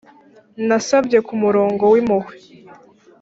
nasabye 0.67 1.17
kumurongo 1.27 1.83
w'impuhwe 1.93 2.33